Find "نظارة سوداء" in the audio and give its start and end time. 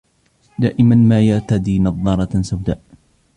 1.79-2.81